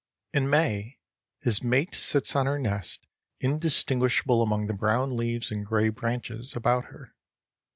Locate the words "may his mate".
0.49-1.93